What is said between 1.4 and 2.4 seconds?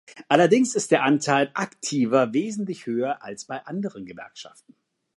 Aktiver